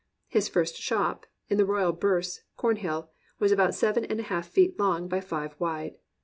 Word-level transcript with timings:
His 0.27 0.49
first 0.49 0.77
shop, 0.77 1.27
in 1.47 1.59
the 1.59 1.63
Royal 1.67 1.91
Burse, 1.93 2.41
Cornhill, 2.57 3.11
was 3.37 3.51
about 3.51 3.75
seven 3.75 4.03
and 4.05 4.19
a 4.19 4.23
half 4.23 4.47
feet 4.47 4.79
long 4.79 5.07
by 5.07 5.21
five 5.21 5.53
wide. 5.59 5.93